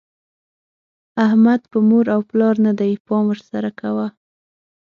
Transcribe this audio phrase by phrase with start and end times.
[1.25, 4.07] احمد په مور او پلار نه دی؛ پام ور سره کوه.